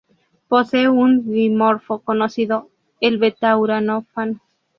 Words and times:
Posee 0.47 0.89
un 0.89 1.31
dimorfo 1.31 1.99
conocido, 1.99 2.71
el 3.01 3.19
Beta-Uranofano. 3.19 4.41